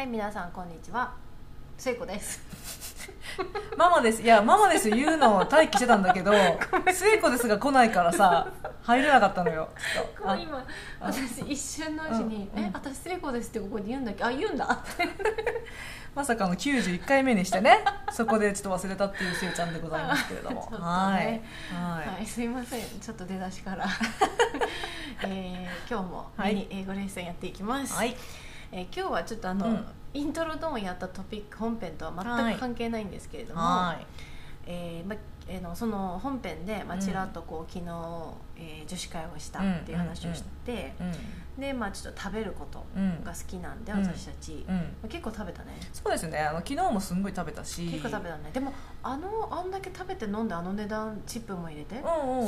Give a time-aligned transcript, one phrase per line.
[0.00, 1.12] はい皆さんこんにちは。
[1.76, 2.40] 聖子です。
[3.76, 4.22] ママです。
[4.22, 4.88] いやママです。
[4.88, 6.32] 言うのを待機してたんだけど
[6.90, 8.48] 聖子ですが来ないからさ
[8.82, 9.68] 入れなかったのよ。
[9.94, 10.24] ちょっと。
[10.32, 10.64] あ今
[11.00, 12.64] 私一瞬のうちに「うんうん。
[12.68, 14.24] え私聖子です」ってここで言うんだっけ？
[14.24, 14.64] あ言うんだ。
[14.64, 15.06] っ て
[16.14, 20.66] まさかの91回目にしてねそこでちょっと忘れたっていうせいちゃんでございますけれども。
[20.70, 20.78] ね。
[20.78, 21.42] はい。
[21.74, 23.00] は、はいすいません。
[23.02, 23.84] ちょっと出だしから、
[25.24, 26.54] えー今日もはい。
[26.54, 28.16] ミニ英語レッスンやっていきます、はい
[28.72, 29.84] えー今日はちょっとあの、うん。
[30.12, 32.44] イントロドーンやったトピック本編とははい。
[32.44, 34.06] 全く関係ないんですけれども、はい
[34.70, 35.16] えーま
[35.48, 37.00] えーのその本編で、まあ、うん。
[37.00, 37.90] ちらっとこう昨日、
[38.56, 41.12] えー女子会をしたっていう話をして、うん
[41.60, 43.22] で、まあ、ちょっと食べることうん。
[43.22, 44.02] が好きなんで、うん。
[44.02, 44.76] 私たち、うん。
[44.76, 45.72] まあ結構食べたね。
[45.92, 46.38] そうですね。
[46.38, 47.82] あの昨日もすんごい食べたし。
[47.86, 48.50] 結構食べたね。
[48.52, 51.96] でもあのあんだけ食べて飲んであの値段チップも入れて、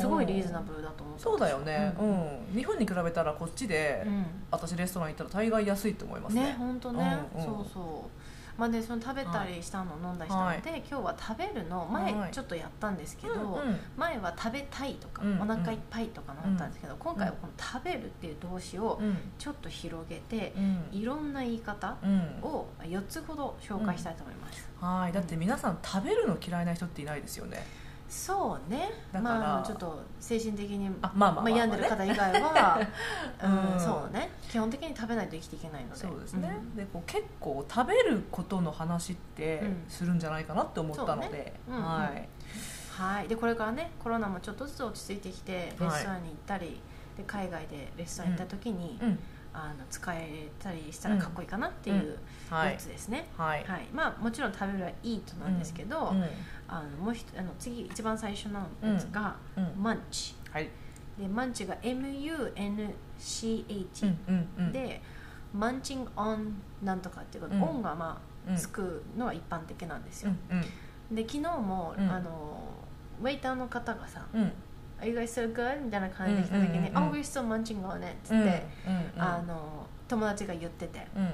[0.01, 1.23] すごいリーズナブルだと思った。
[1.23, 1.93] そうだよね。
[1.99, 2.11] ううん。
[2.55, 4.25] ん、日本に比べたらこっちで、うん。
[4.51, 6.43] 私レストラン行ったら大概安いと思いますね。
[6.45, 8.23] ね本当ね、そうそう
[8.57, 12.31] まあねその食べたりしたの、飲んだりしたので、今日は食べるの前はい。
[12.31, 13.79] ちょっとやったんですけど、うんうん。
[13.97, 19.17] 前は食べたいとか、うんお腹いっぱいとかのあったんですけど、今回はこの食べるっていう動詞をうん。
[19.39, 20.85] ちょっと広げて、うん。
[20.93, 22.21] いろんな言い方うん。
[22.43, 25.13] を4つほど紹介したいと思います、はい。
[25.13, 27.65] だって皆さん食べるの嫌いな人っていないですよね
[28.13, 28.91] そうね。
[29.11, 29.39] だから。
[29.39, 32.79] まあちょっと精神的にあまあまあまあ病んでる方以外は、
[33.43, 33.81] うんうん。
[33.81, 34.31] そうね。
[34.51, 35.97] 基本的に食べないと生きていけないので。
[35.97, 36.77] そうですね、ん。
[36.77, 39.85] でこう結構食べることの話ってうん。
[39.89, 41.55] するんじゃないかなって思ったので、そうね。
[41.71, 42.29] うんはい、
[42.91, 46.83] はい、でこれからねコロナもちょっとずつ落ち着いてきてレストランに行ったり、
[47.17, 49.19] で海外でレストランに行った時に、うん
[49.55, 52.19] あの使えたりしたらかっこいいかなっていう
[52.51, 52.75] はい。
[52.75, 53.87] 4つですね、はい、はい。
[53.93, 56.25] まあ、もちろん食べるはいいとなんですけど、うん。
[56.69, 59.83] あのもう一あの次一番最初のやつが、うん。
[59.83, 60.69] マンチはい。
[61.19, 62.47] でマンチが MUNCH、
[64.03, 64.73] うんうんうん。
[64.73, 65.03] で
[65.55, 67.63] マンチングオンなんとかっていうこと、うん。
[67.63, 68.55] オンがまうん。
[68.55, 70.63] あつくのは一般的なんですよ、うん
[71.15, 72.11] で昨日も、うん。
[72.11, 72.59] あの
[73.21, 74.53] ウェイターの方がさうん
[75.03, 77.11] 「Are you guys so good?」みたいな感じで来た時に「うんうんうんうん。
[77.11, 78.67] Oh, we're still munching on it」って、
[79.19, 81.07] あの友達が言ってて。
[81.17, 81.31] うん。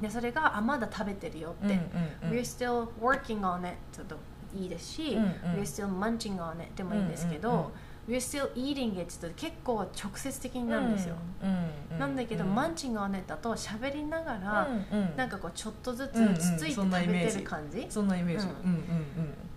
[0.00, 1.80] でそれが「あまだ食べてるよ」って「うん
[2.26, 2.38] うんうん。
[2.38, 4.16] We're still working on it」ちょっと
[4.54, 7.72] いいですしうんうん「We're still munching on it」でもいいんですけど、
[8.08, 11.16] We're still eating it っと結構直接的になるんですよ、
[11.98, 12.54] なんだけど、うん。
[12.54, 17.84] munching on it だと喋りながら、うなんかこうちょっとずつつついて食べてる感じ？
[17.90, 18.46] そんなイメージ、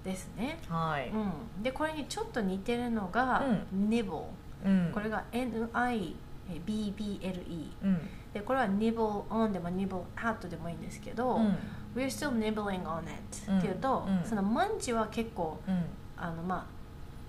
[0.04, 4.24] ですね、うんはい、うん、でこれにちょっと似てるのが、nibble
[4.66, 4.92] うん。
[4.92, 6.18] これが NIBBLE
[7.84, 8.10] うん。
[8.34, 11.56] でこれは nibble on でも nibble at でもいいんですけど、うん。
[11.96, 13.60] We're still nibbling on it うん。
[13.60, 14.28] っていうと、うん。
[14.28, 15.86] そのマンチは結構うん。
[16.18, 16.79] あのまあ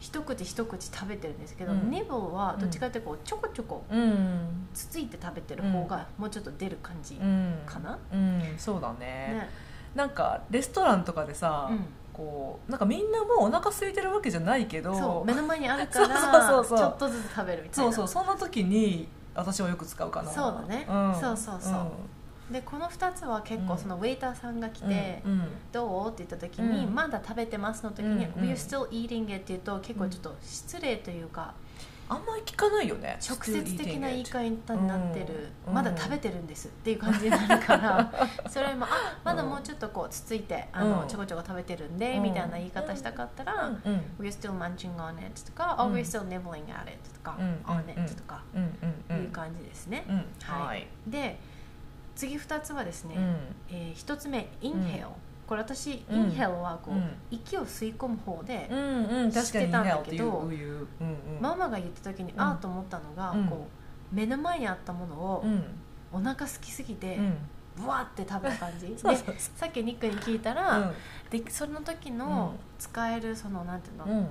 [0.01, 1.91] 一口一口食べてるんですけど、うん。
[1.91, 4.67] nibble はどっちかっていうとこうちょこちょこうん。
[4.75, 7.59] つついて食べてる方がもうちょっと出る感じ、うん。
[7.67, 7.99] かな。
[8.13, 8.43] うん。
[8.57, 8.99] そうだね。
[8.99, 9.49] ね。
[9.95, 11.87] なんかレストランとかでさ、うん。
[12.13, 16.19] こうなんかみんなもうお腹空いてるわけじゃないけど目の前にあるから
[16.49, 16.79] そうそうそうそう。
[16.79, 17.93] ちょっとずつ食べるみたいな。
[17.93, 20.31] そうそうそんな時に私はよく使うかな。
[20.31, 20.83] そうだね。
[20.85, 20.87] ん。
[21.15, 21.87] そうそうそう
[22.51, 25.23] でこの2つは結構そのウェイターさんが来て、
[25.73, 26.09] どう？
[26.09, 26.95] って言った時に、うん。
[26.95, 31.55] まだ食べてますの時に、We're still eating it って言うと結構ちょっと失礼というか、
[32.09, 32.27] あん。
[32.27, 38.13] まり聞かないよね直接的な言い方になってる、うんまだ食べてるんですっていう感じになるから
[38.49, 38.89] それもあ
[39.23, 41.09] まだもうちょっとこうつついてあの、うん。
[41.09, 42.23] ちょこちょこ食べてるんで、うん。
[42.25, 44.03] みたいな言い方したかったら、うん。
[44.19, 47.61] We're still munching on it とか、うん or We're still nibbling at it とか、うん。
[47.65, 47.91] on うん。
[47.91, 50.05] it とかいう感じですね、
[50.43, 50.89] はい。
[51.07, 51.39] で
[52.21, 53.37] 次2つはですね、うん。
[53.71, 55.07] え1つ目 inhale、
[55.47, 56.29] これ私、うん。
[56.29, 57.11] inhale はこう、うん。
[57.31, 58.69] 息を吸い込む方で、
[59.33, 60.47] 知ってたんだけど
[61.41, 62.41] ママが言った時に、うん。
[62.41, 63.47] ああと思ったのが、うん。
[63.47, 63.67] こ
[64.13, 65.65] う目の前にあったものを、うん。
[66.13, 67.39] お腹空きすぎて、うん。
[67.77, 68.89] ブワーって食べた感じ。
[69.03, 69.17] で
[69.57, 70.95] さっきニックに聞いたら、うん。
[71.31, 72.59] でその時うのん。
[72.79, 74.11] 使えるそのなんていうの,、うん。
[74.11, 74.27] あの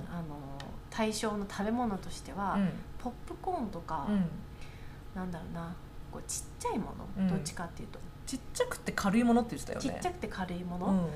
[0.90, 2.70] 対象の食べ物としては、うん。
[2.98, 4.28] ポップコーンとか、うん。
[5.16, 5.74] なんだろうな
[6.10, 7.28] こうちっちゃいもの、うん。
[7.28, 9.90] どっちかっていうと、ちっちゃくて軽いものって言ってたよね。
[9.90, 11.06] ちっちゃくて軽いもの、うんうんう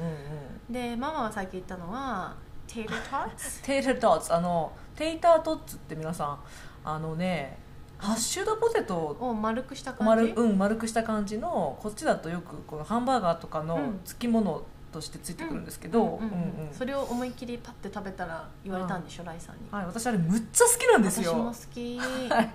[0.71, 0.73] ん。
[0.73, 2.35] でママがさっき言ったのは
[2.67, 6.39] tater tots tater tots あの tater tots って皆さん
[6.85, 7.59] あのね
[7.99, 8.97] ハッシュドポテト。
[8.97, 14.01] をを丸くした感じ、丸,、うん、丸くした感じのこっちだとよくこのハンバーガーとかのうん。
[14.05, 14.63] 付き物
[14.95, 16.69] としてついてくるんですけど、うんうんうんうん。
[16.69, 21.33] うんそれを思いっきりパッて食べたら言われたんでしょ、ライさんに、はい、私あれむっちゃ好きなんですよ。
[21.33, 22.51] 私も好き、はい。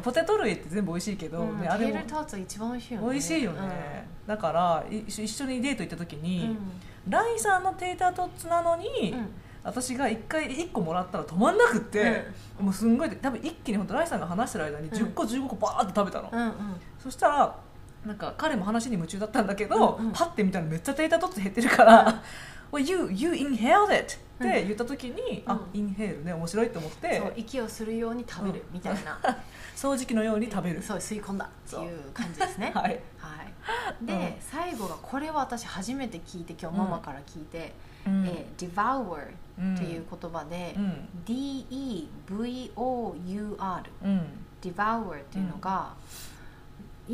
[0.00, 3.06] ポテト類って全部美味しいけど、うんね、あれもテールトーツが一番美味しいよね。
[3.08, 6.22] 美味しいよね、だからい一緒にデート行った時うん。
[6.22, 6.56] に、
[7.08, 9.28] ライさんのテータートッツなのに、うん。
[9.64, 12.26] 私が1回1個もらったら止まんなくって、
[12.60, 16.52] もうすんごい多分一気に本当ライさんが話してる間に10個15個バーって食べたの、うんうん。
[16.98, 17.56] そしたら
[18.06, 20.12] なんか彼も話に夢中だったんだけど、うんうん。
[20.12, 22.22] パッて見たらめっちゃデータ取って減ってるから
[22.72, 25.52] 「well, you, you inhaled it」って言った時に、うん。
[25.52, 29.18] あインヘールね面白いと思ってそう息をするように食べるみたいな、
[29.76, 32.72] 掃除機のように食べる、そう吸い込んだっていう感じですね。
[32.74, 33.00] はい。
[33.18, 33.42] は
[34.02, 34.34] い、で、うん。
[34.40, 37.72] 最後がこれは私初めて聞いて今日ママから聞いて、
[38.06, 38.26] うん。
[38.26, 39.28] えー devour
[39.58, 39.76] うん。
[39.76, 41.08] という言葉で、うん。
[41.24, 42.74] DEVOUR
[44.02, 44.26] うん、
[44.60, 46.33] devour っていうのが、いい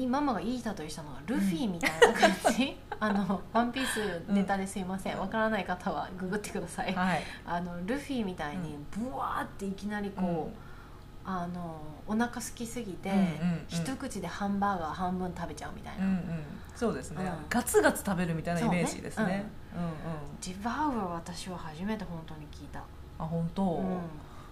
[0.08, 7.22] ママがいい例えしたのがルフィみたいな感じ、 あのワンピースネタですいませんわからない方はググってください、はい。
[7.44, 13.64] あのルフィみたいにブワーっていきなりこう、あのお腹空きすぎて、うんうんうん。
[13.69, 16.44] 一口でハンバーガー半分食べちゃうみたいな、うんうん、
[16.76, 17.32] そうですね、うん。
[17.48, 19.25] ガツガツ食べるみたいなイメージですね。
[19.25, 19.44] そうね
[19.76, 19.90] うんうん。
[20.40, 22.81] ディバウは私は初めて本当に聞いた、
[23.19, 23.98] あ本当、うん。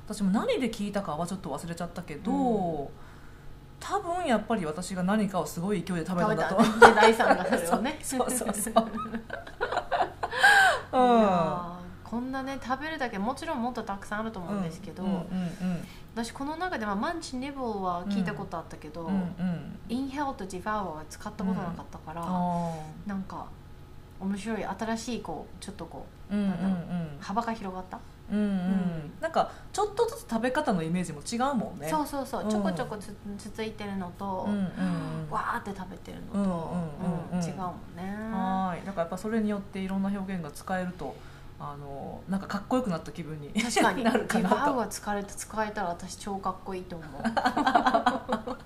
[0.08, 2.88] 私も何で聞いたかはちょっと忘れちゃったけど、うん
[3.80, 6.62] 多分やっぱり私が何かをすごい勢いで食べたんだと。
[6.62, 7.98] ねで第三がそれをね。
[8.02, 8.74] そうそうそう。
[10.90, 15.26] いやーこんなね食べるだけもちろんもっとたくさんあると思うんですけど、うんうん
[16.14, 19.78] 私この中ではマンチニブルは聞いたことあったけど、うんうんうん。
[19.88, 22.72] インヘルとディバウは使ったことなかったから、あ
[23.06, 23.46] なんか
[24.20, 26.50] 面白い新しいこうちょっとこーうんうんう
[27.20, 27.98] 幅が広がった、
[28.30, 28.44] うんうん。
[28.44, 31.88] うんんなんかちょっとずつ食べ方のイメージも違うもんね。
[31.88, 32.44] そうそうそう。
[32.44, 32.50] うん。
[32.50, 34.62] ちょこちょこつつついてるのと、うんうんう
[35.28, 35.30] ん。
[35.30, 36.56] わーって食べてるのと、うんうんう
[37.26, 37.44] んうんうん。
[37.44, 38.02] 違うもんね。
[38.32, 38.86] はい。
[38.86, 41.14] だからやっぱそれによっていろんな表現が使えると
[41.60, 44.02] あのなんかかっこよくなった気分に確かに。
[44.04, 47.22] なるかなディバ使えて使えたら私超かっこいいと思う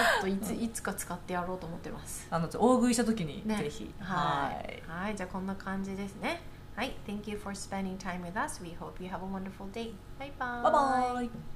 [0.00, 2.26] っといついつか使ってやろうと思ってます。
[2.30, 3.56] あの大食いした時にね。
[3.56, 4.82] ぜひ、はい。
[4.86, 5.16] はい。
[5.16, 6.40] じゃあこんな感じですね。
[6.76, 8.60] はい Thank you for spending time with us.
[8.60, 9.92] We hope you have a wonderful day.
[10.18, 11.53] バイバイバイバイ